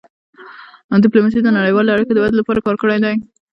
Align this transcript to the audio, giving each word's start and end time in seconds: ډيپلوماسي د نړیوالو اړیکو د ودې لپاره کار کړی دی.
ډيپلوماسي 1.03 1.39
د 1.43 1.49
نړیوالو 1.57 1.93
اړیکو 1.95 2.13
د 2.15 2.19
ودې 2.21 2.35
لپاره 2.39 2.63
کار 2.65 2.75
کړی 2.81 2.97
دی. 3.03 3.15